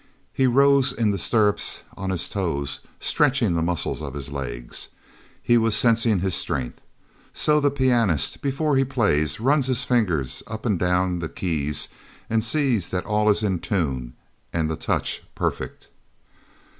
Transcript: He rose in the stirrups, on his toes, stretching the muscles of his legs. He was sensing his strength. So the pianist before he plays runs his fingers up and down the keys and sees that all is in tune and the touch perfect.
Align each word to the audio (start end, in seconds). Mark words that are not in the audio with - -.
He 0.33 0.47
rose 0.47 0.91
in 0.91 1.11
the 1.11 1.19
stirrups, 1.19 1.83
on 1.95 2.09
his 2.09 2.27
toes, 2.27 2.79
stretching 2.99 3.53
the 3.53 3.61
muscles 3.61 4.01
of 4.01 4.15
his 4.15 4.31
legs. 4.31 4.87
He 5.43 5.59
was 5.59 5.77
sensing 5.77 6.21
his 6.21 6.33
strength. 6.33 6.81
So 7.35 7.59
the 7.59 7.69
pianist 7.69 8.41
before 8.41 8.77
he 8.77 8.83
plays 8.83 9.39
runs 9.39 9.67
his 9.67 9.83
fingers 9.83 10.41
up 10.47 10.65
and 10.65 10.79
down 10.79 11.19
the 11.19 11.29
keys 11.29 11.87
and 12.31 12.43
sees 12.43 12.89
that 12.89 13.05
all 13.05 13.29
is 13.29 13.43
in 13.43 13.59
tune 13.59 14.15
and 14.51 14.71
the 14.71 14.75
touch 14.75 15.21
perfect. 15.35 15.87